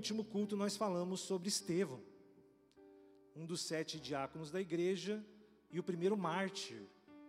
[0.00, 2.00] último culto nós falamos sobre Estevão,
[3.36, 5.22] um dos sete diáconos da igreja
[5.70, 6.80] e o primeiro mártir,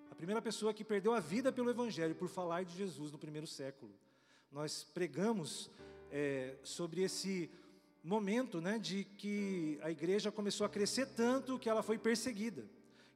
[0.10, 3.46] a primeira pessoa que perdeu a vida pelo Evangelho por falar de Jesus no primeiro
[3.46, 3.92] século.
[4.50, 5.70] Nós pregamos
[6.10, 7.50] é, sobre esse
[8.02, 12.64] momento né, de que a igreja começou a crescer tanto que ela foi perseguida.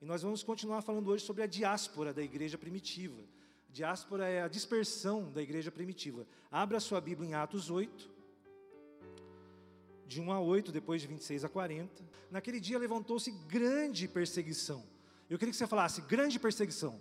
[0.02, 3.24] E nós vamos continuar falando hoje sobre a diáspora da igreja primitiva.
[3.70, 6.28] Diáspora é a dispersão da igreja primitiva.
[6.52, 8.15] Abra sua Bíblia em Atos 8,
[10.06, 12.04] de 1 a 8, depois de 26 a 40.
[12.32, 14.84] Naquele dia levantou-se grande perseguição.
[15.30, 17.00] Eu queria que você falasse grande perseguição.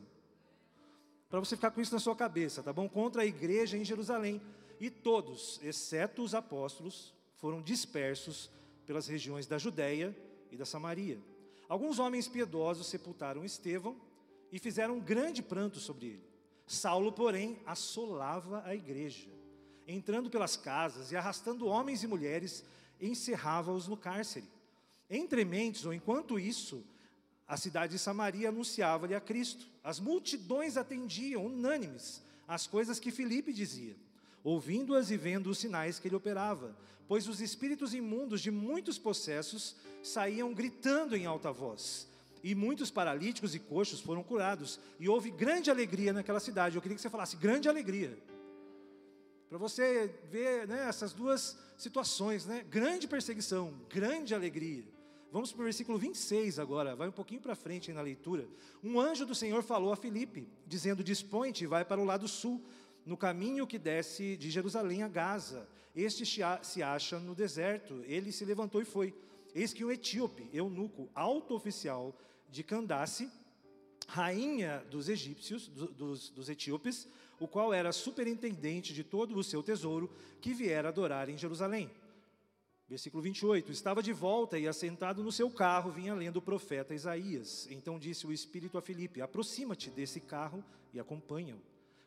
[1.28, 2.88] Para você ficar com isso na sua cabeça, tá bom?
[2.88, 4.40] Contra a igreja em Jerusalém.
[4.80, 8.50] E todos, exceto os apóstolos, foram dispersos
[8.86, 10.16] pelas regiões da Judéia
[10.50, 11.18] e da Samaria.
[11.68, 13.96] Alguns homens piedosos sepultaram Estevão
[14.52, 16.24] e fizeram um grande pranto sobre ele.
[16.66, 19.28] Saulo, porém, assolava a igreja,
[19.86, 22.64] entrando pelas casas e arrastando homens e mulheres,
[23.00, 24.46] encerrava-os no cárcere.
[25.08, 26.84] Entre mentes, ou enquanto isso,
[27.46, 29.66] a cidade de Samaria anunciava-lhe a Cristo.
[29.82, 33.96] As multidões atendiam, unânimes, as coisas que Filipe dizia,
[34.42, 39.76] ouvindo-as e vendo os sinais que ele operava, pois os espíritos imundos de muitos possessos
[40.02, 42.08] saíam gritando em alta voz.
[42.42, 46.76] E muitos paralíticos e coxos foram curados, e houve grande alegria naquela cidade.
[46.76, 48.18] Eu queria que você falasse grande alegria.
[49.48, 52.64] Para você ver né, essas duas situações, né?
[52.68, 54.84] grande perseguição, grande alegria.
[55.30, 58.46] Vamos para o versículo 26 agora, vai um pouquinho para frente na leitura.
[58.82, 62.64] Um anjo do Senhor falou a Filipe, dizendo: Dispõe-te e vai para o lado sul,
[63.04, 65.68] no caminho que desce de Jerusalém a Gaza.
[65.94, 66.24] Este
[66.62, 68.02] se acha no deserto.
[68.06, 69.14] Ele se levantou e foi.
[69.54, 72.16] Eis que um etíope, eunuco, alto oficial
[72.48, 73.30] de Candace,
[74.06, 80.10] rainha dos egípcios, dos, dos etíopes, o qual era superintendente de todo o seu tesouro,
[80.40, 81.90] que viera adorar em Jerusalém.
[82.88, 83.72] Versículo 28.
[83.72, 87.66] Estava de volta e assentado no seu carro, vinha lendo o profeta Isaías.
[87.70, 90.62] Então disse o Espírito a Filipe: Aproxima-te desse carro
[90.92, 91.60] e acompanha-o.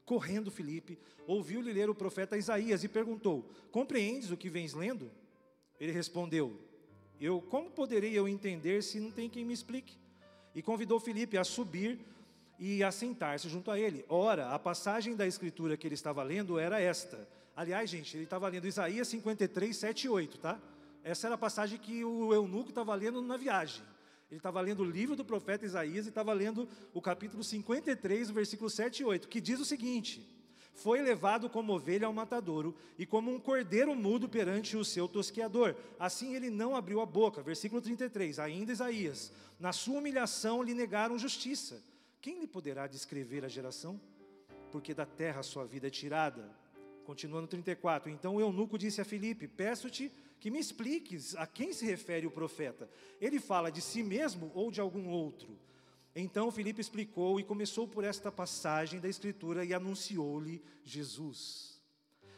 [0.05, 5.11] Correndo, Filipe ouviu-lhe ler o profeta Isaías e perguntou: Compreendes o que vens lendo?
[5.79, 6.57] Ele respondeu:
[7.19, 9.97] Eu como poderei eu entender se não tem quem me explique?
[10.53, 11.99] E convidou Filipe a subir
[12.59, 14.06] e a sentar-se junto a ele.
[14.09, 18.47] Ora, a passagem da escritura que ele estava lendo era esta: Aliás, gente, ele estava
[18.47, 20.59] lendo Isaías 53, 7 e 8, tá?
[21.03, 23.81] Essa era a passagem que o eunuco estava lendo na viagem.
[24.29, 28.69] Ele estava lendo o livro do profeta Isaías e estava lendo o capítulo 53, versículo
[28.69, 30.28] 7 e 8, que diz o seguinte:
[30.74, 35.75] Foi levado como ovelha ao matadouro e como um cordeiro mudo perante o seu tosqueador.
[35.97, 37.41] Assim ele não abriu a boca.
[37.41, 41.81] Versículo 33, ainda Isaías: Na sua humilhação lhe negaram justiça.
[42.22, 44.00] Quem lhe poderá descrever a geração?
[44.72, 46.55] Porque da terra sua vida é tirada
[47.07, 48.11] Continuando 34.
[48.11, 50.11] Então o eunuco disse a Filipe: Peço-te
[50.41, 52.89] que me expliques a quem se refere o profeta.
[53.22, 55.57] Ele fala de si mesmo ou de algum outro?
[56.13, 61.79] Então Filipe explicou e começou por esta passagem da Escritura e anunciou-lhe Jesus.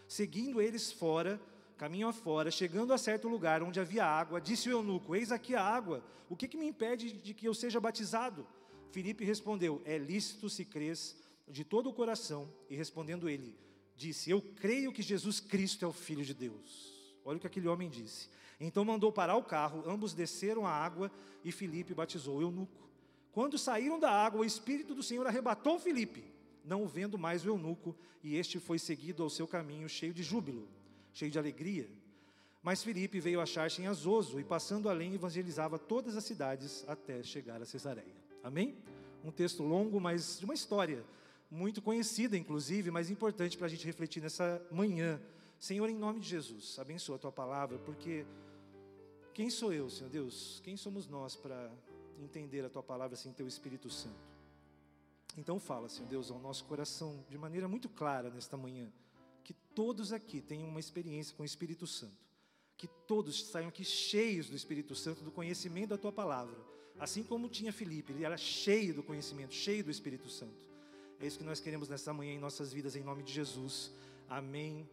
[0.08, 1.42] Seguindo eles fora,
[1.76, 5.64] caminho afora, chegando a certo lugar onde havia água, disse o eunuco: Eis aqui a
[5.64, 8.46] água, o que, que me impede de que eu seja batizado?
[8.92, 11.16] Filipe respondeu: É lícito se crês
[11.48, 12.48] de todo o coração.
[12.70, 13.56] E respondendo ele:
[13.96, 17.14] disse: Eu creio que Jesus Cristo é o Filho de Deus.
[17.24, 18.30] Olha o que aquele homem disse.
[18.60, 21.12] Então mandou parar o carro, ambos desceram a água
[21.44, 22.90] e Filipe batizou o eunuco.
[23.32, 26.26] Quando saíram da água, o Espírito do Senhor arrebatou Filipe,
[26.66, 30.68] não vendo mais o eunuco, e este foi seguido ao seu caminho, cheio de júbilo,
[31.14, 31.90] cheio de alegria.
[32.62, 37.62] Mas Filipe veio achar-se em Azoso e, passando além, evangelizava todas as cidades até chegar
[37.62, 38.29] a Cesareia.
[38.44, 38.78] Amém?
[39.24, 41.04] Um texto longo, mas de uma história
[41.50, 45.20] muito conhecida, inclusive, mas importante para a gente refletir nessa manhã.
[45.60, 48.26] Senhor, em nome de Jesus, abençoa a tua palavra, porque
[49.34, 50.62] quem sou eu, Senhor Deus?
[50.64, 51.72] Quem somos nós para
[52.18, 54.30] entender a tua palavra sem teu Espírito Santo?
[55.38, 58.92] Então fala, Senhor Deus, ao nosso coração de maneira muito clara nesta manhã,
[59.44, 62.18] que todos aqui tenham uma experiência com o Espírito Santo,
[62.78, 66.56] que todos saiam aqui cheios do Espírito Santo, do conhecimento da tua palavra,
[67.00, 70.70] assim como tinha Filipe, ele era cheio do conhecimento, cheio do Espírito Santo.
[71.20, 73.92] É isso que nós queremos nessa manhã em nossas vidas, em nome de Jesus.
[74.28, 74.88] Amém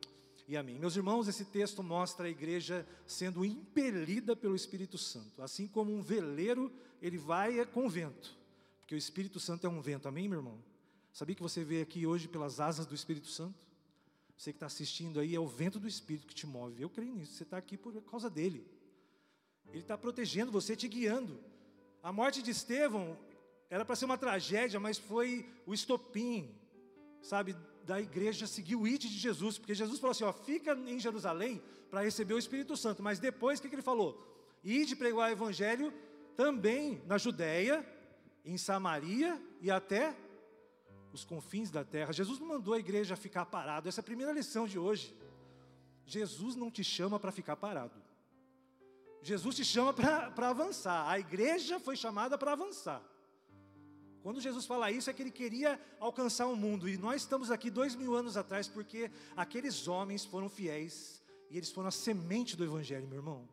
[0.49, 0.79] e amém.
[0.79, 5.43] Meus irmãos, esse texto mostra a igreja sendo impelida pelo Espírito Santo.
[5.43, 8.37] Assim como um veleiro, ele vai com vento,
[8.81, 10.09] porque o Espírito Santo é um vento.
[10.09, 10.59] Amém, meu irmão?
[11.13, 13.67] Sabia que você veio aqui hoje pelas asas do Espírito Santo?
[14.37, 16.83] Você que está assistindo aí, é o vento do Espírito que te move.
[16.83, 17.33] Eu creio nisso.
[17.33, 18.67] Você está aqui por causa dele.
[19.69, 21.41] Ele está protegendo você, te guiando.
[22.07, 23.19] A morte de Estevão
[23.69, 26.55] era para ser uma tragédia, mas foi o estopim,
[27.21, 31.01] sabe, da igreja seguir o ide de Jesus, porque Jesus falou assim: ó, fica em
[31.01, 31.61] Jerusalém
[31.91, 34.25] para receber o Espírito Santo, mas depois o que, que ele falou?
[34.63, 35.93] Ide pregar o evangelho
[36.37, 37.85] também na Judéia,
[38.45, 40.15] em Samaria e até
[41.13, 42.13] os confins da terra.
[42.13, 43.89] Jesus não mandou a igreja ficar parado.
[43.89, 45.13] Essa é a primeira lição de hoje.
[46.07, 48.06] Jesus não te chama para ficar parado.
[49.27, 51.09] Jesus te chama para avançar.
[51.09, 53.03] A igreja foi chamada para avançar.
[54.23, 56.89] Quando Jesus fala isso, é que ele queria alcançar o mundo.
[56.89, 61.21] E nós estamos aqui dois mil anos atrás, porque aqueles homens foram fiéis
[61.51, 63.49] e eles foram a semente do Evangelho, meu irmão.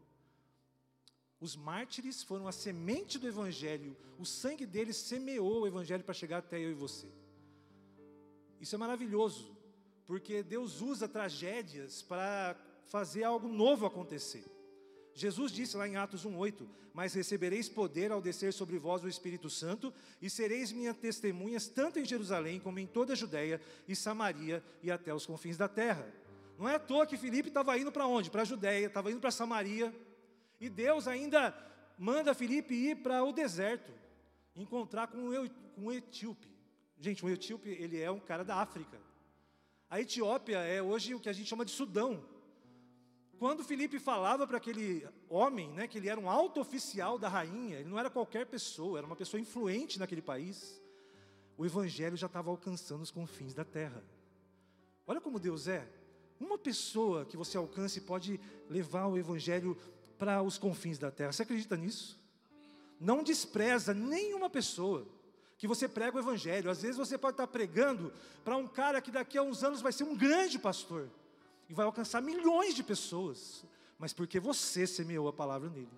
[1.40, 3.98] Os mártires foram a semente do Evangelho.
[4.20, 7.08] O sangue deles semeou o Evangelho para chegar até eu e você.
[8.62, 9.58] Isso é maravilhoso,
[10.06, 12.56] porque Deus usa tragédias para
[12.86, 14.53] fazer algo novo acontecer.
[15.14, 19.50] Jesus disse lá em Atos 1:8: "Mas recebereis poder ao descer sobre vós o Espírito
[19.50, 24.64] Santo, e sereis minhas testemunhas tanto em Jerusalém como em toda a Judéia e Samaria
[24.82, 26.08] e até os confins da terra."
[26.58, 28.30] Não é à toa que Filipe estava indo para onde?
[28.30, 29.94] Para a Judéia, estava indo para Samaria.
[30.60, 31.54] E Deus ainda
[31.98, 33.92] manda Filipe ir para o deserto,
[34.56, 35.18] encontrar com
[35.78, 36.48] um etíope.
[37.00, 38.98] Gente, um etíope, ele é um cara da África.
[39.90, 42.24] A Etiópia é hoje o que a gente chama de Sudão.
[43.44, 47.78] Quando Felipe falava para aquele homem, né, que ele era um alto oficial da rainha,
[47.78, 50.82] ele não era qualquer pessoa, era uma pessoa influente naquele país,
[51.58, 54.02] o evangelho já estava alcançando os confins da terra.
[55.06, 55.86] Olha como Deus é.
[56.40, 59.78] Uma pessoa que você alcance pode levar o evangelho
[60.18, 61.34] para os confins da terra.
[61.34, 62.18] Você acredita nisso?
[62.98, 65.06] Não despreza nenhuma pessoa
[65.58, 66.72] que você prega o evangelho.
[66.72, 69.92] Às vezes você pode estar pregando para um cara que daqui a uns anos vai
[69.92, 71.10] ser um grande pastor
[71.70, 73.66] e vai alcançar milhões de pessoas,
[73.98, 75.90] mas porque você semeou a palavra nele.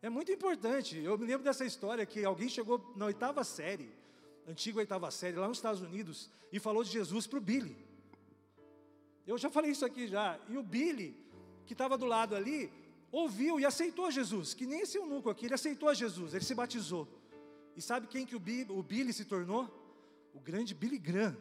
[0.00, 0.96] É muito importante.
[0.96, 3.90] Eu me lembro dessa história que alguém chegou na oitava série,
[4.46, 7.76] antiga oitava série, lá nos Estados Unidos, e falou de Jesus para o Billy.
[9.26, 10.38] Eu já falei isso aqui já.
[10.48, 11.14] E o Billy,
[11.66, 12.72] que estava do lado ali,
[13.10, 17.06] ouviu e aceitou Jesus, que nem esse eunuco aqui, ele aceitou Jesus, ele se batizou.
[17.76, 19.68] E sabe quem que o Billy, o Billy se tornou?
[20.34, 21.36] O grande Billy Graham.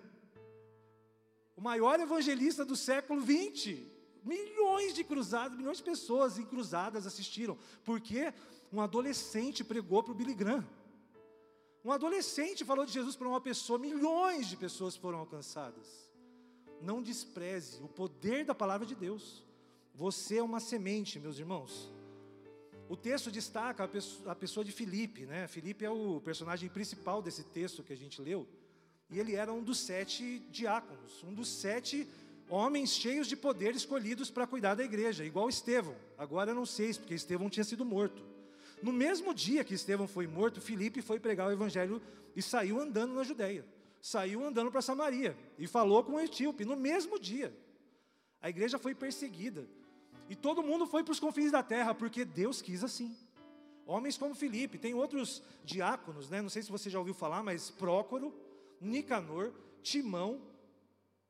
[1.67, 3.85] Maior evangelista do século 20.
[4.23, 7.57] Milhões de cruzados, milhões de pessoas em cruzadas assistiram.
[7.83, 8.33] Porque
[8.71, 10.65] um adolescente pregou para o Billy Graham.
[11.83, 16.09] Um adolescente falou de Jesus para uma pessoa, milhões de pessoas foram alcançadas.
[16.81, 19.43] Não despreze o poder da palavra de Deus.
[19.93, 21.91] Você é uma semente, meus irmãos.
[22.87, 25.49] O texto destaca a pessoa, a pessoa de Filipe, né?
[25.49, 28.47] Filipe é o personagem principal desse texto que a gente leu,
[29.09, 32.07] e ele era um dos sete diáconos, um dos sete
[32.49, 35.95] homens cheios de poder escolhidos para cuidar da igreja, igual Estevão.
[36.17, 38.21] Agora não sei, porque Estevão tinha sido morto.
[38.81, 42.01] No mesmo dia que Estevão foi morto, Filipe foi pregar o evangelho
[42.35, 43.65] e saiu andando na Judéia.
[44.01, 47.53] Saiu andando para Samaria e falou com o etíope no mesmo dia.
[48.41, 49.67] A igreja foi perseguida.
[50.29, 53.15] E todo mundo foi para os confins da terra, porque Deus quis assim.
[53.85, 56.41] Homens como Filipe, tem outros diáconos, né?
[56.41, 58.33] não sei se você já ouviu falar, mas Prócoro,
[58.79, 60.41] Nicanor, Timão,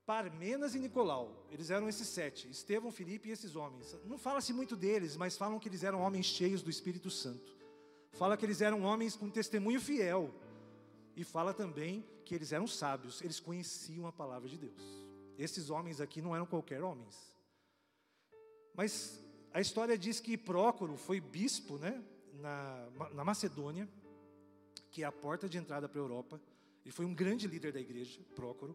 [0.06, 1.46] Parmenas e Nicolau.
[1.52, 3.96] Eles eram esses sete, Estevão, Filipe e esses homens.
[4.06, 7.56] Não fala-se muito deles, mas falam que eles eram homens cheios do Espírito Santo.
[8.14, 10.34] Fala que eles eram homens com testemunho fiel.
[11.16, 14.82] E fala também que eles eram sábios, eles conheciam a palavra de Deus.
[15.38, 17.36] Esses homens aqui não eram qualquer homens.
[18.74, 23.90] Mas a história diz que Prócoro foi bispo né, na, na Macedônia,
[24.92, 26.40] que é a porta de entrada para a Europa.
[26.88, 28.74] Ele foi um grande líder da igreja, Prócoro.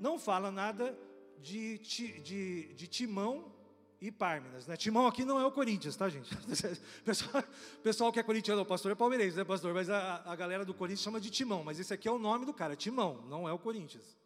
[0.00, 0.98] Não fala nada
[1.38, 3.52] de, de, de Timão
[4.00, 4.66] e Pármenas.
[4.66, 4.74] Né?
[4.74, 6.34] Timão aqui não é o Corinthians, tá, gente?
[7.04, 7.44] pessoal,
[7.82, 9.74] pessoal que é corintiano, o pastor é palmeirense, né, pastor?
[9.74, 11.62] Mas a, a galera do Corinthians chama de Timão.
[11.62, 14.16] Mas esse aqui é o nome do cara, Timão, não é o Corinthians.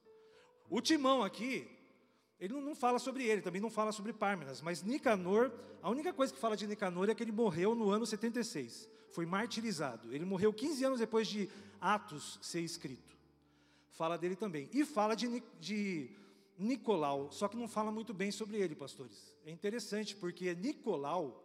[0.69, 1.69] O Timão aqui
[2.40, 6.32] ele não, fala sobre ele, também não fala sobre Pármenas, mas Nicanor, a única coisa
[6.32, 10.12] que fala de Nicanor é que ele morreu no ano 76, foi martirizado.
[10.14, 13.14] Ele morreu 15 anos depois de Atos ser escrito.
[13.90, 14.70] Fala dele também.
[14.73, 16.11] E fala de, de
[16.56, 19.37] Nicolau, só que não fala muito bem sobre ele, pastores.
[19.44, 21.44] É interessante, porque Nicolau,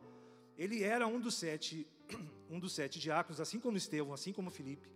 [0.57, 1.85] ele era um dos sete,
[2.49, 4.89] um dos sete diáconos, assim como Estevão, assim como Filipe,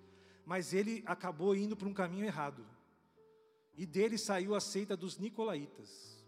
[0.46, 2.66] mas ele acabou indo para um caminho errado
[3.80, 6.22] e dele saiu a seita dos nicolaítas.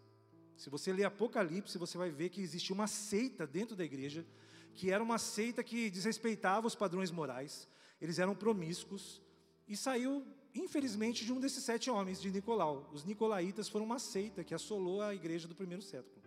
[0.56, 4.26] Se você ler Apocalipse, você vai ver que existia uma seita dentro da igreja,
[4.74, 7.68] que era uma seita que desrespeitava os padrões morais,
[8.00, 9.22] eles eram promíscuos,
[9.68, 12.90] e saiu, infelizmente, de um desses sete homens, de Nicolau.
[12.94, 16.24] Os nicolaítas foram uma seita que assolou a igreja do primeiro século.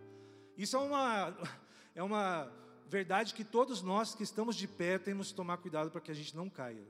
[0.55, 1.35] Isso é uma,
[1.95, 2.51] é uma
[2.87, 6.15] verdade que todos nós que estamos de pé temos que tomar cuidado para que a
[6.15, 6.85] gente não caia.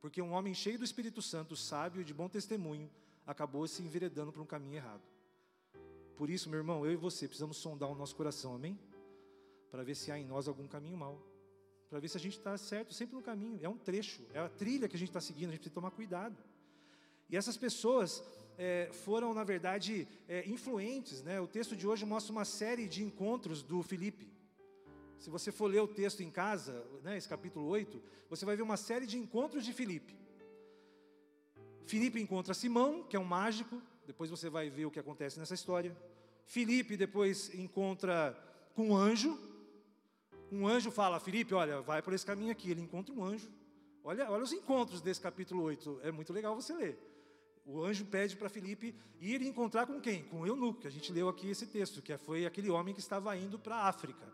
[0.00, 2.88] Porque um homem cheio do Espírito Santo, sábio, de bom testemunho,
[3.30, 5.02] acabou se enveredando para um caminho errado.
[6.16, 8.78] Por isso, meu irmão, eu e você precisamos sondar o nosso coração, amém?
[9.70, 11.22] Para ver se há em nós algum caminho mau.
[11.88, 13.58] Para ver se a gente está certo, sempre no caminho.
[13.62, 15.92] É um trecho, é a trilha que a gente está seguindo, a gente precisa tomar
[15.92, 16.36] cuidado.
[17.28, 18.22] E essas pessoas
[18.58, 21.22] é, foram, na verdade, é, influentes.
[21.22, 21.40] Né?
[21.40, 24.28] O texto de hoje mostra uma série de encontros do Filipe.
[25.18, 28.62] Se você for ler o texto em casa, né, esse capítulo 8, você vai ver
[28.62, 30.19] uma série de encontros de Filipe.
[31.90, 35.54] Filipe encontra Simão, que é um mágico, depois você vai ver o que acontece nessa
[35.54, 35.96] história.
[36.46, 38.32] Filipe depois encontra
[38.76, 39.36] com um anjo.
[40.52, 42.70] Um anjo fala: Filipe, olha, vai por esse caminho aqui.
[42.70, 43.50] Ele encontra um anjo.
[44.04, 46.00] Olha, olha os encontros desse capítulo 8.
[46.04, 46.96] É muito legal você ler.
[47.66, 50.22] O anjo pede para Filipe ir encontrar com quem?
[50.22, 53.00] Com o eunuco, que a gente leu aqui esse texto, que foi aquele homem que
[53.00, 54.32] estava indo para a África.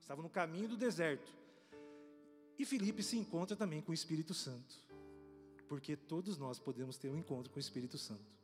[0.00, 1.32] Estava no caminho do deserto.
[2.58, 4.87] E Filipe se encontra também com o Espírito Santo.
[5.68, 8.38] Porque todos nós podemos ter um encontro com o Espírito Santo.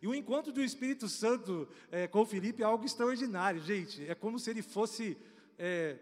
[0.00, 4.06] E o encontro do Espírito Santo é, com o Felipe é algo extraordinário, gente.
[4.08, 5.16] É como se ele fosse
[5.58, 5.98] é,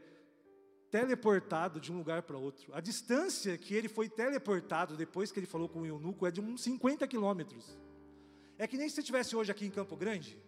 [0.90, 2.74] teleportado de um lugar para outro.
[2.74, 6.40] A distância que ele foi teleportado depois que ele falou com o eunuco é de
[6.40, 7.78] uns 50 quilômetros.
[8.58, 10.38] É que nem se você estivesse hoje aqui em Campo Grande,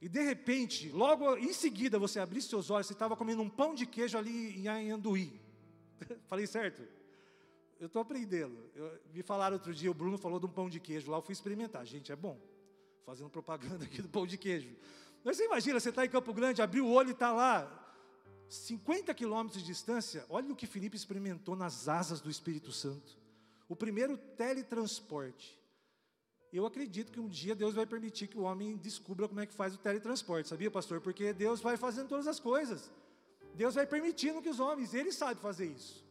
[0.00, 3.74] e de repente, logo em seguida, você abrisse seus olhos, você estava comendo um pão
[3.74, 5.40] de queijo ali em Anduí.
[6.28, 6.82] Falei certo?
[7.84, 8.56] Eu estou aprendendo.
[8.74, 11.22] Eu, me falaram outro dia, o Bruno falou de um pão de queijo lá, eu
[11.22, 11.84] fui experimentar.
[11.84, 12.40] Gente, é bom
[13.04, 14.74] fazendo propaganda aqui do pão de queijo.
[15.22, 17.94] Mas você imagina, você está em Campo Grande, abriu o olho e está lá,
[18.48, 20.24] 50 quilômetros de distância.
[20.30, 23.18] Olha o que Felipe experimentou nas asas do Espírito Santo.
[23.68, 25.60] O primeiro teletransporte.
[26.50, 29.52] Eu acredito que um dia Deus vai permitir que o homem descubra como é que
[29.52, 31.02] faz o teletransporte, sabia, pastor?
[31.02, 32.90] Porque Deus vai fazendo todas as coisas.
[33.54, 36.03] Deus vai permitindo que os homens, ele sabe fazer isso.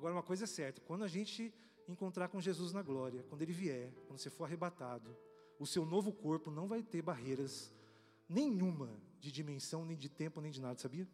[0.00, 1.52] Agora, uma coisa é certa: quando a gente
[1.86, 5.14] encontrar com Jesus na glória, quando ele vier, quando você for arrebatado,
[5.58, 7.70] o seu novo corpo não vai ter barreiras
[8.26, 8.90] nenhuma
[9.20, 11.06] de dimensão, nem de tempo, nem de nada, sabia?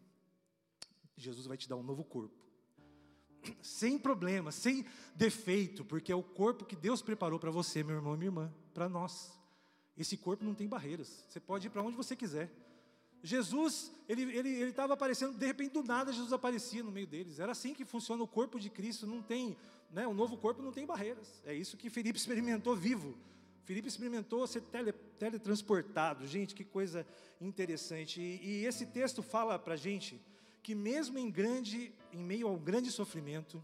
[1.16, 2.47] Jesus vai te dar um novo corpo.
[3.61, 8.14] Sem problema, sem defeito, porque é o corpo que Deus preparou para você, meu irmão
[8.14, 9.37] e minha irmã, para nós.
[9.99, 12.52] Esse corpo não tem barreiras, você pode ir para onde você quiser.
[13.26, 17.40] Jesus, ele estava ele, ele aparecendo, de repente do nada Jesus aparecia no meio deles.
[17.40, 19.56] Era assim que funciona o corpo de Cristo, não tem,
[19.90, 21.42] né, o novo corpo não tem barreiras.
[21.45, 23.18] É isso que Felipe experimentou vivo.
[23.64, 26.25] Felipe experimentou ser tele, teletransportado.
[26.25, 27.04] Gente, que coisa
[27.40, 28.21] interessante.
[28.21, 30.21] E, e esse texto fala para gente
[30.62, 33.62] que mesmo em grande, em meio ao grande sofrimento,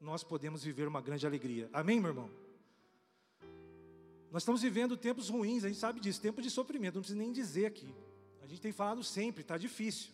[0.00, 1.68] nós podemos viver uma grande alegria.
[1.72, 2.30] Amém, meu irmão?
[4.30, 7.32] Nós estamos vivendo tempos ruins, a gente sabe disso, tempos de sofrimento, não precisa nem
[7.32, 7.92] dizer aqui.
[8.42, 10.10] A gente tem falado sempre, está difícil.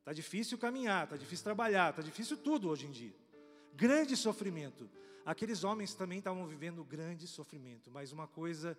[0.00, 3.14] Está difícil caminhar, está difícil trabalhar, está difícil tudo hoje em dia.
[3.74, 4.88] Grande sofrimento.
[5.24, 8.76] Aqueles homens também estavam vivendo grande sofrimento, mas uma coisa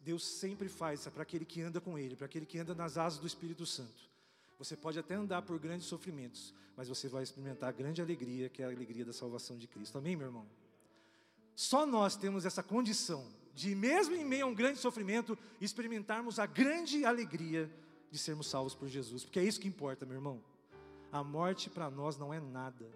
[0.00, 3.18] Deus sempre faz para aquele que anda com Ele, para aquele que anda nas asas
[3.18, 4.08] do Espírito Santo.
[4.58, 8.62] Você pode até andar por grandes sofrimentos, mas você vai experimentar a grande alegria, que
[8.62, 9.98] é a alegria da salvação de Cristo.
[9.98, 10.46] Amém, meu irmão?
[11.54, 16.46] Só nós temos essa condição de, mesmo em meio a um grande sofrimento, experimentarmos a
[16.46, 17.70] grande alegria
[18.10, 20.42] de sermos salvos por Jesus, porque é isso que importa, meu irmão.
[21.12, 22.86] A morte para nós não é nada.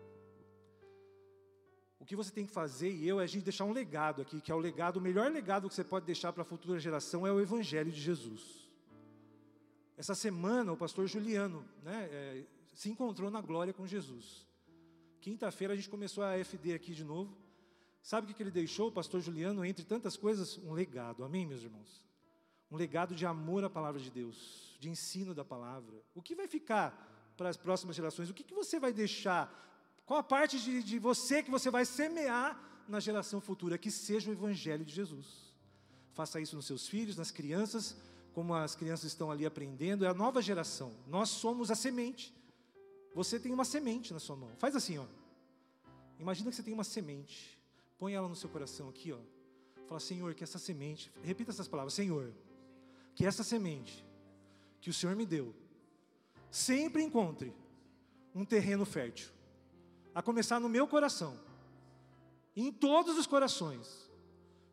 [1.98, 4.40] O que você tem que fazer e eu é a gente deixar um legado aqui,
[4.40, 7.26] que é o legado, o melhor legado que você pode deixar para a futura geração
[7.26, 8.68] é o Evangelho de Jesus.
[9.96, 12.44] Essa semana o pastor Juliano né, é,
[12.74, 14.46] se encontrou na glória com Jesus.
[15.20, 17.34] Quinta-feira a gente começou a FD aqui de novo.
[18.02, 20.58] Sabe o que ele deixou, o pastor Juliano, entre tantas coisas?
[20.58, 22.04] Um legado, amém, meus irmãos?
[22.74, 25.94] Um legado de amor à palavra de Deus, de ensino da palavra.
[26.14, 26.88] O que vai ficar
[27.36, 28.28] para as próximas gerações?
[28.28, 29.42] O que, que você vai deixar
[30.06, 33.78] qual a parte de, de você que você vai semear na geração futura?
[33.78, 35.54] Que seja o Evangelho de Jesus.
[36.12, 37.96] Faça isso nos seus filhos, nas crianças,
[38.32, 40.04] como as crianças estão ali aprendendo.
[40.04, 40.92] É a nova geração.
[41.06, 42.34] Nós somos a semente.
[43.14, 44.50] Você tem uma semente na sua mão.
[44.58, 45.06] Faz assim, ó.
[46.18, 47.58] Imagina que você tem uma semente.
[47.98, 49.18] Põe ela no seu coração aqui, ó.
[49.86, 51.10] Fala, Senhor, que essa semente.
[51.22, 52.32] Repita essas palavras, Senhor.
[53.14, 54.04] Que essa semente
[54.80, 55.54] que o Senhor me deu
[56.50, 57.54] sempre encontre
[58.34, 59.30] um terreno fértil
[60.14, 61.38] a começar no meu coração,
[62.54, 64.08] em todos os corações,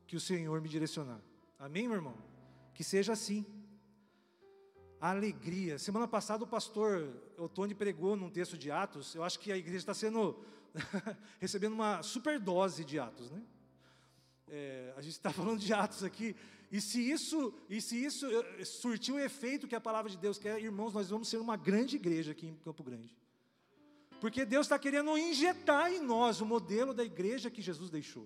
[0.06, 1.20] que o Senhor me direcionar.
[1.58, 2.18] Amém, meu irmão?
[2.74, 3.46] Que seja assim.
[5.00, 5.80] Alegria.
[5.80, 7.08] Semana passada o pastor
[7.38, 9.16] Otônio pregou num texto de Atos.
[9.16, 10.44] Eu acho que a igreja está sendo
[11.40, 13.42] recebendo uma superdose de Atos, né?
[14.48, 16.36] É, a gente está falando de Atos aqui.
[16.72, 20.38] E se isso, e se isso eh, surtiu o efeito que a palavra de Deus
[20.38, 23.14] quer, irmãos, nós vamos ser uma grande igreja aqui em Campo Grande.
[24.22, 28.26] Porque Deus está querendo injetar em nós o modelo da igreja que Jesus deixou.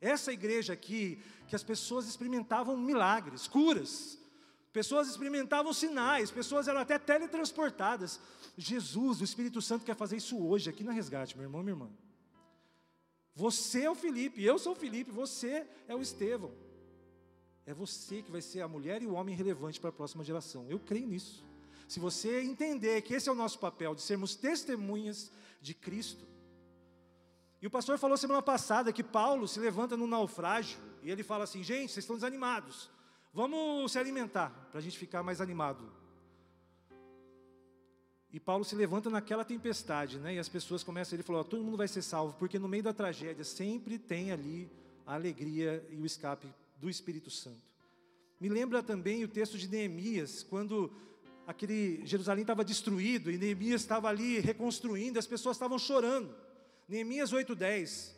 [0.00, 4.18] Essa igreja aqui, que as pessoas experimentavam milagres, curas,
[4.72, 8.18] pessoas experimentavam sinais, pessoas eram até teletransportadas.
[8.56, 11.90] Jesus, o Espírito Santo quer fazer isso hoje, aqui na resgate, meu irmão, minha irmã.
[13.36, 16.52] Você é o Felipe, eu sou o Felipe, você é o Estevão.
[17.68, 20.64] É você que vai ser a mulher e o homem relevante para a próxima geração.
[20.70, 21.44] Eu creio nisso.
[21.86, 26.24] Se você entender que esse é o nosso papel, de sermos testemunhas de Cristo.
[27.60, 31.44] E o pastor falou semana passada que Paulo se levanta no naufrágio e ele fala
[31.44, 32.88] assim: gente, vocês estão desanimados,
[33.34, 35.92] vamos se alimentar, para a gente ficar mais animado.
[38.32, 40.36] E Paulo se levanta naquela tempestade, né?
[40.36, 42.94] E as pessoas começam, ele falou: todo mundo vai ser salvo, porque no meio da
[42.94, 44.70] tragédia sempre tem ali
[45.06, 46.48] a alegria e o escape
[46.78, 47.68] do Espírito Santo.
[48.40, 50.92] Me lembra também o texto de Neemias, quando
[51.46, 56.34] aquele Jerusalém estava destruído e Neemias estava ali reconstruindo, as pessoas estavam chorando.
[56.88, 58.14] Neemias 8:10.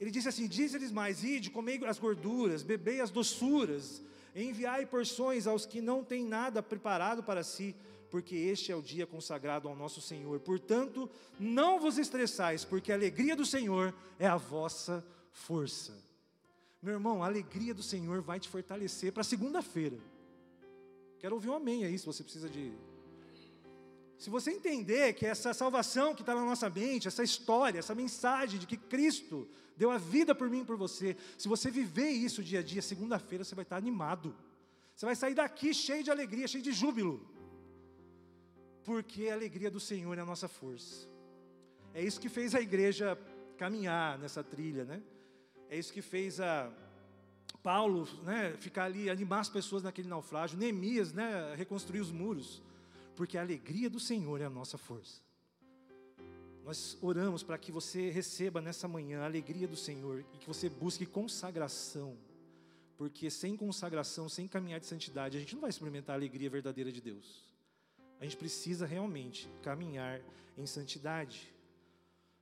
[0.00, 4.02] Ele disse assim: Diz-lhes mais: Ide, comei as gorduras, bebei as doçuras,
[4.34, 7.76] enviai porções aos que não têm nada preparado para si
[8.10, 10.40] porque este é o dia consagrado ao nosso Senhor.
[10.40, 11.08] Portanto,
[11.38, 16.09] não vos estressais, porque a alegria do Senhor é a vossa força.
[16.82, 19.98] Meu irmão, a alegria do Senhor vai te fortalecer para segunda-feira.
[21.18, 22.72] Quero ouvir um amém aí, se você precisa de.
[24.18, 28.58] Se você entender que essa salvação que está na nossa mente, essa história, essa mensagem
[28.58, 32.42] de que Cristo deu a vida por mim e por você, se você viver isso
[32.42, 34.34] dia a dia, segunda-feira você vai estar animado.
[34.94, 37.30] Você vai sair daqui cheio de alegria, cheio de júbilo
[38.84, 41.08] porque a alegria do Senhor é a nossa força.
[41.94, 43.18] É isso que fez a igreja
[43.56, 45.02] caminhar nessa trilha, né?
[45.70, 46.68] É isso que fez a
[47.62, 52.60] Paulo, né, ficar ali, animar as pessoas naquele naufrágio, Neemias, né, reconstruir os muros,
[53.14, 55.20] porque a alegria do Senhor é a nossa força.
[56.64, 60.68] Nós oramos para que você receba nessa manhã a alegria do Senhor e que você
[60.68, 62.18] busque consagração,
[62.98, 66.90] porque sem consagração, sem caminhar de santidade, a gente não vai experimentar a alegria verdadeira
[66.90, 67.44] de Deus.
[68.18, 70.20] A gente precisa realmente caminhar
[70.58, 71.54] em santidade.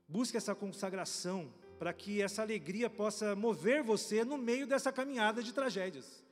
[0.09, 5.53] Busque essa consagração para que essa alegria possa mover você no meio dessa caminhada de
[5.53, 6.25] tragédias.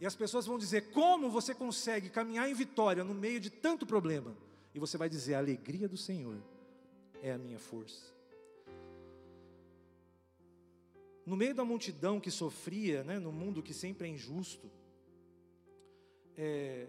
[0.00, 3.86] E as pessoas vão dizer: como você consegue caminhar em vitória no meio de tanto
[3.86, 4.36] problema?
[4.74, 6.36] E você vai dizer: a alegria do Senhor
[7.22, 8.12] é a minha força.
[11.26, 14.70] No meio da multidão que sofria, né, no mundo que sempre é injusto,
[16.36, 16.86] é,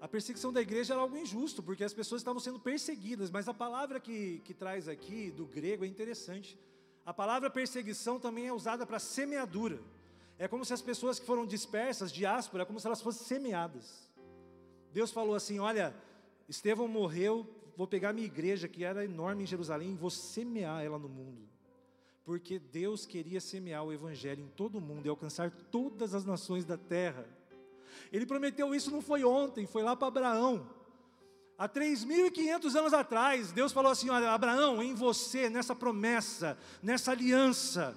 [0.00, 3.54] a perseguição da igreja era algo injusto, porque as pessoas estavam sendo perseguidas, mas a
[3.54, 6.58] palavra que, que traz aqui, do grego, é interessante.
[7.04, 9.80] A palavra perseguição também é usada para semeadura.
[10.38, 14.10] É como se as pessoas que foram dispersas, diáspora, é como se elas fossem semeadas.
[14.92, 15.94] Deus falou assim: Olha,
[16.48, 20.98] Estevão morreu, vou pegar minha igreja, que era enorme em Jerusalém, e vou semear ela
[20.98, 21.48] no mundo.
[22.24, 26.64] Porque Deus queria semear o evangelho em todo o mundo e alcançar todas as nações
[26.64, 27.26] da terra.
[28.12, 30.68] Ele prometeu isso não foi ontem, foi lá para Abraão.
[31.60, 37.94] Há 3.500 anos atrás, Deus falou assim: Olha, Abraão, em você, nessa promessa, nessa aliança,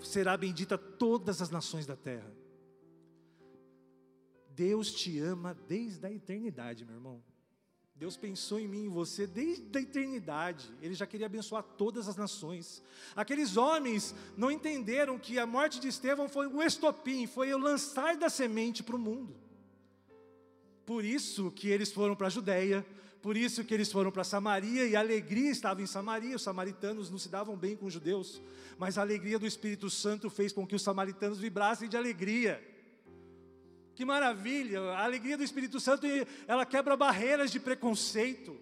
[0.00, 2.32] será bendita todas as nações da terra.
[4.50, 7.20] Deus te ama desde a eternidade, meu irmão.
[7.96, 10.72] Deus pensou em mim e em você desde a eternidade.
[10.80, 12.84] Ele já queria abençoar todas as nações.
[13.16, 18.16] Aqueles homens não entenderam que a morte de Estevão foi um estopim, foi o lançar
[18.16, 19.41] da semente para o mundo.
[20.92, 22.84] Por isso que eles foram para a Judéia,
[23.22, 26.36] por isso que eles foram para Samaria e a alegria estava em Samaria.
[26.36, 28.42] Os samaritanos não se davam bem com os judeus,
[28.76, 32.62] mas a alegria do Espírito Santo fez com que os samaritanos vibrassem de alegria.
[33.94, 34.82] Que maravilha!
[34.82, 36.06] A alegria do Espírito Santo,
[36.46, 38.54] ela quebra barreiras de preconceito.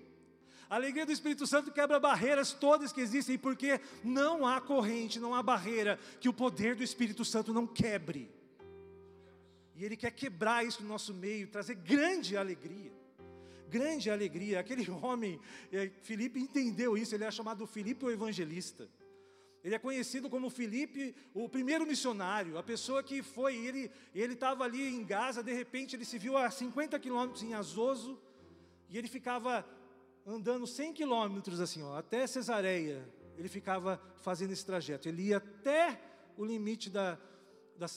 [0.69, 5.35] A alegria do Espírito Santo quebra barreiras todas que existem, porque não há corrente, não
[5.35, 8.31] há barreira que o poder do Espírito Santo não quebre.
[9.81, 12.93] E Ele quer quebrar isso no nosso meio, trazer grande alegria.
[13.67, 14.61] Grande alegria.
[14.61, 15.41] Aquele homem,
[15.73, 18.87] eh, Felipe entendeu isso, ele é chamado Felipe o Evangelista.
[19.65, 24.65] Ele é conhecido como Felipe, o primeiro missionário, a pessoa que foi, ele ele estava
[24.65, 28.21] ali em Gaza, de repente ele se viu a 50 quilômetros em Azoso,
[28.91, 29.67] e ele ficava
[30.27, 36.01] andando 100 quilômetros assim, ó, até Cesareia, ele ficava fazendo esse trajeto, ele ia até
[36.37, 37.19] o limite da,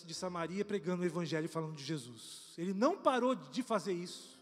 [0.05, 4.39] de Samaria pregando o evangelho falando de Jesus, ele não parou de fazer isso,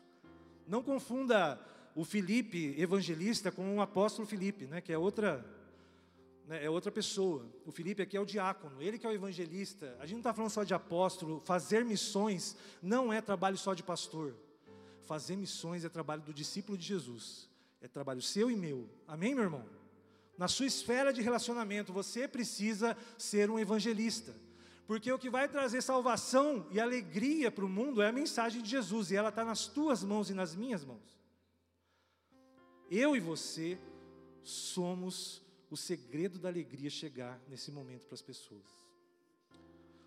[0.68, 1.60] não confunda
[1.96, 5.46] o Felipe evangelista com o apóstolo Felipe, né, que é outra
[6.48, 7.46] né, é outra pessoa.
[7.66, 9.96] O Felipe aqui é o diácono, ele que é o evangelista.
[10.00, 11.40] A gente não está falando só de apóstolo.
[11.46, 14.36] Fazer missões não é trabalho só de pastor.
[15.04, 17.50] Fazer missões é trabalho do discípulo de Jesus.
[17.80, 18.90] É trabalho seu e meu.
[19.08, 19.82] Amém, meu irmão?
[20.42, 24.34] na sua esfera de relacionamento, você precisa ser um evangelista.
[24.92, 28.70] Porque o que vai trazer salvação e alegria para o mundo é a mensagem de
[28.70, 31.18] Jesus, e ela está nas tuas mãos e nas minhas mãos.
[32.90, 33.80] Eu e você
[34.44, 38.66] somos o segredo da alegria chegar nesse momento para as pessoas.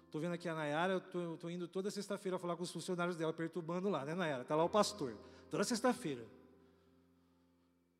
[0.04, 3.88] Estou vendo aqui a Nayara, estou indo toda sexta-feira falar com os funcionários dela, perturbando
[3.88, 4.42] lá, né, Nayara?
[4.42, 5.16] Está lá o pastor,
[5.50, 6.26] toda sexta-feira.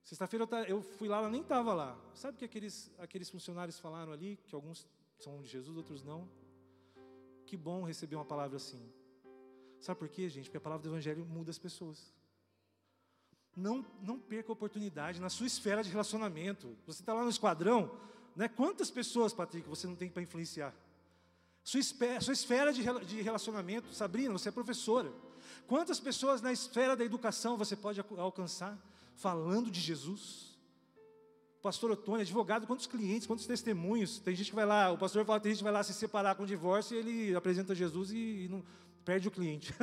[0.03, 1.99] Sexta-feira eu, eu, fui lá, ela nem estava lá.
[2.13, 4.39] Sabe o que aqueles, aqueles funcionários falaram ali?
[4.45, 6.44] Que alguns são de Jesus, outros não.
[7.47, 8.81] Que bom receber uma palavra assim.
[9.81, 10.45] Sabe por quê, gente?
[10.45, 12.13] Porque a palavra do Evangelho muda as pessoas.
[13.57, 16.77] Não, não perca a oportunidade na sua esfera de relacionamento.
[16.87, 17.91] Você está lá no esquadrão,
[18.35, 18.49] né?
[18.49, 20.75] Quantas pessoas, Patrick, você não tem para influenciar?
[21.63, 25.13] Sua, esfera, sua esfera de, de relacionamento, Sabrina, você é professora.
[25.67, 28.79] Quantas pessoas na esfera da educação você pode alcançar
[29.15, 30.54] falando de Jesus?
[31.65, 34.19] Pastor Otônio, advogado, quantos clientes, quantos testemunhos.
[34.19, 36.35] Tem gente que vai lá, o pastor fala, tem gente que vai lá se separar
[36.35, 38.63] com o divórcio e ele apresenta Jesus e, e não
[39.03, 39.75] perde o cliente.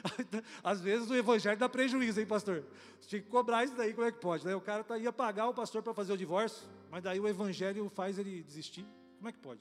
[0.64, 2.64] Às vezes o evangelho dá prejuízo, hein, pastor?
[2.98, 4.46] Você tinha que cobrar isso daí, como é que pode?
[4.46, 4.54] Né?
[4.54, 7.86] O cara tá, ia pagar o pastor para fazer o divórcio, mas daí o evangelho
[7.90, 8.86] faz ele desistir.
[9.18, 9.60] Como é que pode?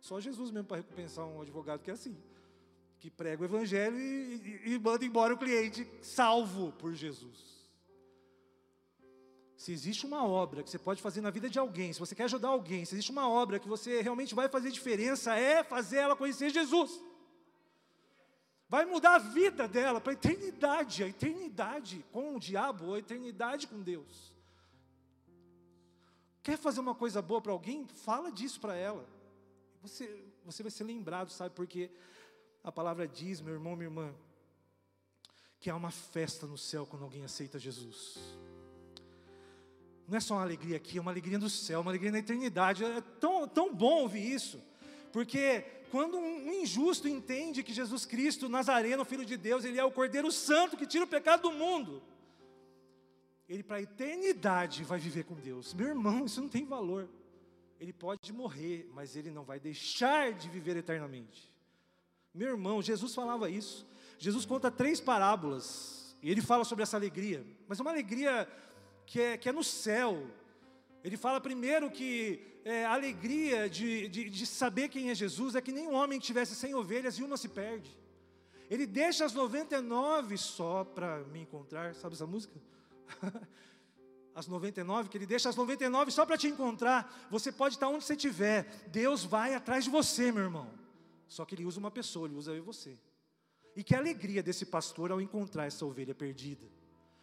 [0.00, 2.16] Só Jesus mesmo para recompensar um advogado que é assim,
[3.00, 7.57] que prega o evangelho e, e, e manda embora o cliente salvo por Jesus.
[9.58, 12.24] Se existe uma obra que você pode fazer na vida de alguém, se você quer
[12.24, 16.14] ajudar alguém, se existe uma obra que você realmente vai fazer diferença, é fazer ela
[16.14, 17.02] conhecer Jesus.
[18.68, 23.66] Vai mudar a vida dela para a eternidade, a eternidade com o diabo, a eternidade
[23.66, 24.32] com Deus.
[26.40, 27.84] Quer fazer uma coisa boa para alguém?
[27.88, 29.04] Fala disso para ela.
[29.82, 31.52] Você, você vai ser lembrado, sabe?
[31.56, 31.90] Porque
[32.62, 34.14] a palavra diz, meu irmão, minha irmã,
[35.58, 38.38] que há uma festa no céu quando alguém aceita Jesus
[40.08, 42.84] não é só uma alegria aqui, é uma alegria no céu, uma alegria na eternidade.
[42.84, 44.62] É tão, tão bom ouvir isso,
[45.12, 49.90] porque quando um injusto entende que Jesus Cristo, Nazareno, Filho de Deus, Ele é o
[49.90, 52.02] Cordeiro Santo que tira o pecado do mundo,
[53.48, 55.72] ele para a eternidade vai viver com Deus.
[55.72, 57.08] Meu irmão, isso não tem valor.
[57.80, 61.48] Ele pode morrer, mas ele não vai deixar de viver eternamente.
[62.34, 63.86] Meu irmão, Jesus falava isso.
[64.18, 68.48] Jesus conta três parábolas, e ele fala sobre essa alegria, mas uma alegria
[69.08, 70.26] que é, que é no céu.
[71.02, 75.62] Ele fala primeiro que é, a alegria de, de, de saber quem é Jesus é
[75.62, 77.90] que nem um homem tivesse 100 ovelhas e uma se perde.
[78.68, 82.60] Ele deixa as 99 só para me encontrar, sabe essa música?
[84.34, 87.26] as 99, que ele deixa as 99 só para te encontrar.
[87.30, 90.68] Você pode estar onde você estiver, Deus vai atrás de você, meu irmão.
[91.26, 92.98] Só que ele usa uma pessoa, ele usa eu e você.
[93.74, 96.66] E que alegria desse pastor ao encontrar essa ovelha perdida.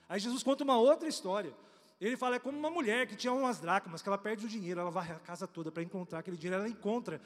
[0.09, 1.53] Aí Jesus conta uma outra história.
[1.99, 4.79] Ele fala, é como uma mulher que tinha umas dracmas, que ela perde o dinheiro,
[4.79, 7.21] ela vai a casa toda para encontrar aquele dinheiro, ela encontra.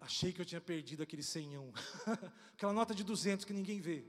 [0.00, 1.72] Achei que eu tinha perdido aquele senhão.
[2.54, 4.04] Aquela nota de 200 que ninguém vê.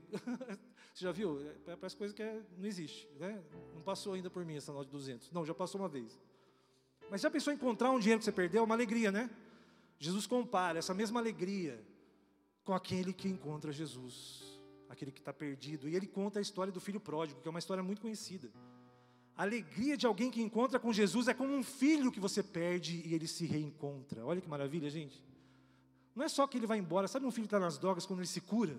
[0.94, 1.40] Você já viu?
[1.66, 3.08] É, parece coisa que é, não existe.
[3.18, 3.42] Né?
[3.74, 5.32] Não passou ainda por mim essa nota de 200.
[5.32, 6.18] Não, já passou uma vez.
[7.10, 8.60] Mas já pensou em encontrar um dinheiro que você perdeu?
[8.60, 9.28] É uma alegria, né?
[9.98, 11.84] Jesus compara essa mesma alegria
[12.64, 15.88] com aquele que encontra Jesus, aquele que está perdido.
[15.88, 18.50] E ele conta a história do filho pródigo, que é uma história muito conhecida.
[19.40, 23.02] A alegria de alguém que encontra com Jesus é como um filho que você perde
[23.06, 24.22] e ele se reencontra.
[24.22, 25.24] Olha que maravilha, gente.
[26.14, 28.18] Não é só que ele vai embora, sabe um filho que está nas drogas quando
[28.18, 28.76] ele se cura?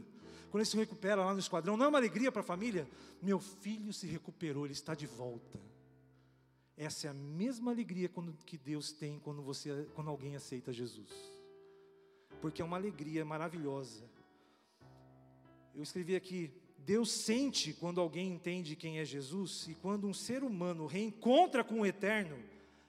[0.51, 2.87] Quando ele se recupera lá no esquadrão, não é uma alegria para a família?
[3.19, 5.59] Meu filho se recuperou, ele está de volta.
[6.77, 11.09] Essa é a mesma alegria quando, que Deus tem quando, você, quando alguém aceita Jesus.
[12.39, 14.07] Porque é uma alegria maravilhosa.
[15.73, 16.53] Eu escrevi aqui,
[16.85, 21.81] Deus sente quando alguém entende quem é Jesus e quando um ser humano reencontra com
[21.81, 22.37] o eterno,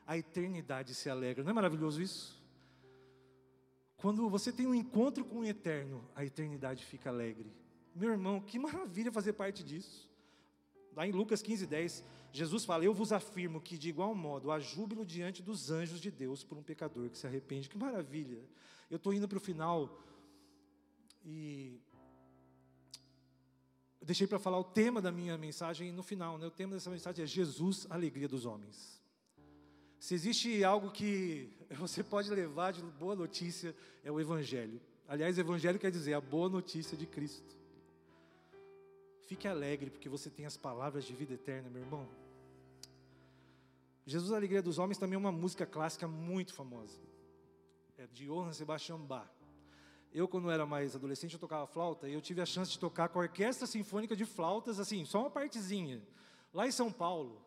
[0.07, 1.45] a eternidade se alegra.
[1.45, 2.41] Não é maravilhoso isso?
[3.97, 7.53] Quando você tem um encontro com o eterno, a eternidade fica alegre.
[7.95, 10.11] Meu irmão, que maravilha fazer parte disso.
[10.97, 14.59] Lá em Lucas 15, 10, Jesus fala: Eu vos afirmo que, de igual modo, há
[14.59, 17.69] júbilo diante dos anjos de Deus por um pecador que se arrepende.
[17.69, 18.43] Que maravilha.
[18.91, 20.03] Eu estou indo para o final
[21.25, 21.81] e
[24.03, 26.37] eu deixei para falar o tema da minha mensagem no final.
[26.37, 26.45] Né?
[26.45, 29.01] O tema dessa mensagem é Jesus, a alegria dos homens.
[30.01, 34.81] Se existe algo que você pode levar de boa notícia, é o Evangelho.
[35.07, 37.57] Aliás, Evangelho quer dizer a boa notícia de Cristo.
[39.29, 42.09] Fique alegre, porque você tem as palavras de vida eterna, meu irmão.
[44.05, 46.99] Jesus, a alegria dos homens, também é uma música clássica muito famosa.
[47.97, 49.31] É de Johann Sebastian Bach.
[50.13, 53.09] Eu, quando era mais adolescente, eu tocava flauta e eu tive a chance de tocar
[53.09, 56.03] com a Orquestra Sinfônica de Flautas, assim, só uma partezinha,
[56.53, 57.41] lá em São Paulo.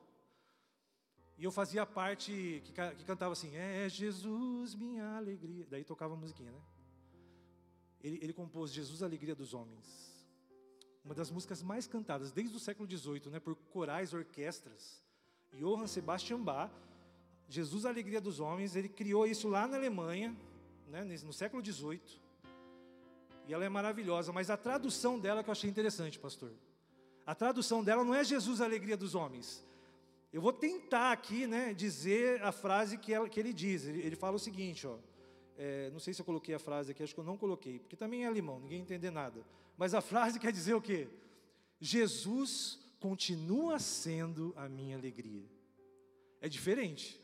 [1.38, 5.68] E eu fazia parte que, que cantava assim: É Jesus, minha alegria.
[5.70, 6.62] Daí tocava a musiquinha, né?
[8.02, 10.16] Ele, ele compôs Jesus, a alegria dos homens.
[11.04, 15.04] Uma das músicas mais cantadas desde o século XVIII, né, por corais, orquestras.
[15.54, 16.72] Johann Sebastian Bach,
[17.48, 20.36] Jesus, a alegria dos homens, ele criou isso lá na Alemanha,
[20.88, 22.02] né, no século XVIII.
[23.48, 26.52] E ela é maravilhosa, mas a tradução dela que eu achei interessante, pastor.
[27.26, 29.64] A tradução dela não é Jesus, a alegria dos homens.
[30.32, 33.86] Eu vou tentar aqui, né, dizer a frase que, ela, que ele diz.
[33.86, 34.98] Ele, ele, fala o seguinte, ó.
[35.58, 37.96] É, não sei se eu coloquei a frase aqui, acho que eu não coloquei, porque
[37.96, 39.42] também é alemão, ninguém entender nada.
[39.78, 41.08] Mas a frase quer dizer o quê?
[41.80, 45.46] Jesus continua sendo a minha alegria.
[46.42, 47.20] É diferente.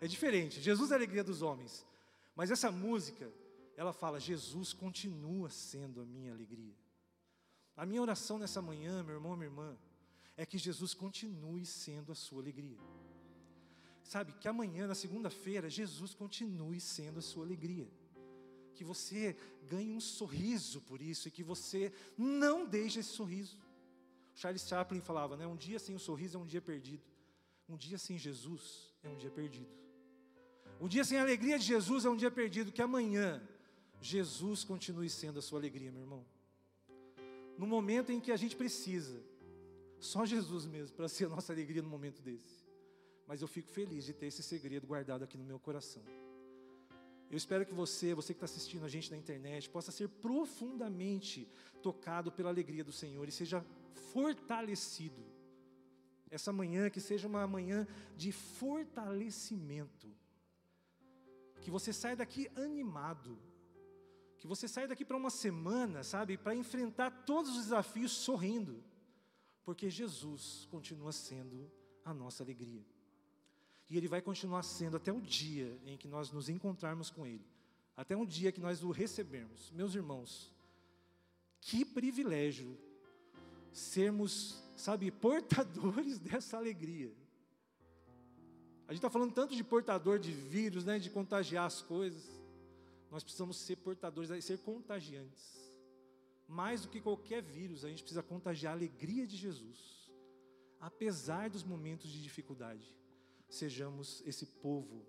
[0.00, 0.60] É diferente.
[0.60, 1.86] Jesus é a alegria dos homens.
[2.34, 3.30] Mas essa música,
[3.78, 6.74] ela fala: Jesus continua sendo a minha alegria.
[7.76, 9.78] A minha oração nessa manhã, meu irmão, minha irmã,
[10.36, 12.76] é que Jesus continue sendo a sua alegria.
[14.02, 17.88] Sabe, que amanhã, na segunda-feira, Jesus continue sendo a sua alegria.
[18.74, 19.36] Que você
[19.68, 23.56] ganhe um sorriso por isso e que você não deixe esse sorriso.
[24.34, 25.46] Charles Chaplin falava, né?
[25.46, 27.04] Um dia sem o sorriso é um dia perdido.
[27.68, 29.70] Um dia sem Jesus é um dia perdido.
[30.80, 32.72] Um dia sem a alegria de Jesus é um dia perdido.
[32.72, 33.40] Que amanhã
[34.00, 36.24] Jesus continue sendo a sua alegria, meu irmão.
[37.56, 39.20] No momento em que a gente precisa,
[39.98, 42.64] só Jesus mesmo para ser a nossa alegria no momento desse.
[43.26, 46.02] Mas eu fico feliz de ter esse segredo guardado aqui no meu coração.
[47.30, 51.46] Eu espero que você, você que está assistindo a gente na internet, possa ser profundamente
[51.82, 53.64] tocado pela alegria do Senhor e seja
[54.12, 55.22] fortalecido.
[56.30, 60.08] Essa manhã que seja uma manhã de fortalecimento.
[61.60, 63.38] Que você saia daqui animado.
[64.38, 68.82] Que você saia daqui para uma semana, sabe, para enfrentar todos os desafios sorrindo
[69.68, 71.70] porque Jesus continua sendo
[72.02, 72.82] a nossa alegria.
[73.90, 77.46] E Ele vai continuar sendo até o dia em que nós nos encontrarmos com Ele,
[77.94, 79.70] até um dia que nós o recebermos.
[79.72, 80.50] Meus irmãos,
[81.60, 82.78] que privilégio
[83.70, 87.12] sermos, sabe, portadores dessa alegria.
[88.86, 92.37] A gente está falando tanto de portador de vírus, né, de contagiar as coisas.
[93.10, 95.68] Nós precisamos ser portadores, ser contagiantes
[96.48, 100.10] mais do que qualquer vírus, a gente precisa contagiar a alegria de Jesus.
[100.80, 102.96] Apesar dos momentos de dificuldade,
[103.50, 105.04] sejamos esse povo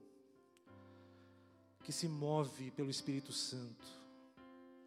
[1.81, 3.88] que se move pelo Espírito Santo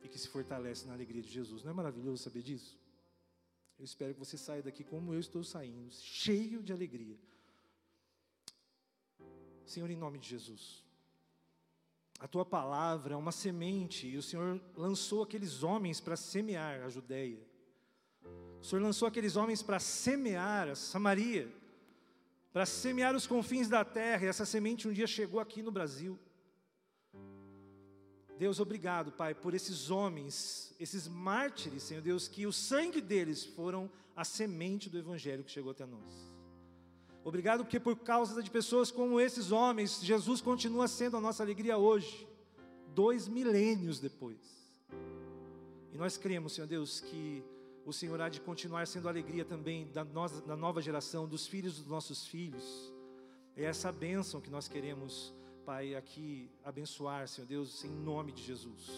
[0.02, 1.64] e que se fortalece na alegria de Jesus.
[1.64, 2.78] Não é maravilhoso saber disso?
[3.78, 7.18] Eu espero que você saia daqui como eu estou saindo, cheio de alegria.
[9.64, 10.84] Senhor, em nome de Jesus
[12.18, 16.88] a tua palavra é uma semente, e o Senhor lançou aqueles homens para semear a
[16.88, 17.40] Judéia.
[18.60, 21.52] O Senhor lançou aqueles homens para semear a Samaria,
[22.52, 26.18] para semear os confins da terra, e essa semente um dia chegou aqui no Brasil.
[28.38, 33.90] Deus, obrigado, Pai, por esses homens, esses mártires, Senhor Deus, que o sangue deles foram
[34.16, 36.31] a semente do Evangelho que chegou até nós.
[37.24, 41.78] Obrigado porque por causa de pessoas como esses homens, Jesus continua sendo a nossa alegria
[41.78, 42.26] hoje,
[42.88, 44.38] dois milênios depois.
[45.92, 47.44] E nós cremos, Senhor Deus, que
[47.86, 51.46] o Senhor há de continuar sendo a alegria também da, nossa, da nova geração, dos
[51.46, 52.92] filhos dos nossos filhos.
[53.56, 55.32] É essa bênção que nós queremos,
[55.64, 58.90] Pai, aqui abençoar, Senhor Deus, em nome de Jesus.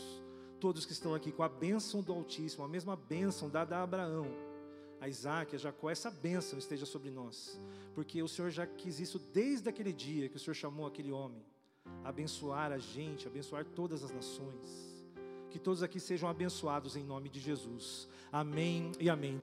[0.58, 4.53] Todos que estão aqui com a bênção do Altíssimo, a mesma bênção dada a Abraão
[5.04, 7.60] a Isaac, a Jacó, essa bênção esteja sobre nós,
[7.94, 11.44] porque o Senhor já quis isso desde aquele dia que o Senhor chamou aquele homem,
[12.02, 14.94] abençoar a gente, abençoar todas as nações.
[15.50, 18.08] Que todos aqui sejam abençoados em nome de Jesus.
[18.32, 19.40] Amém e amém.